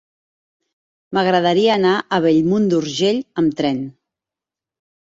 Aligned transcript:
M'agradaria 1.17 1.75
anar 1.75 1.93
a 1.99 2.21
Bellmunt 2.25 2.67
d'Urgell 2.73 3.25
amb 3.45 3.57
tren. 3.63 3.89